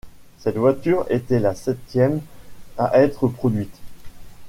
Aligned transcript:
Cette 0.39 0.57
voiture 0.57 1.05
était 1.11 1.39
la 1.39 1.53
septième 1.53 2.21
à 2.75 2.99
être 3.03 3.27
produite. 3.27 3.77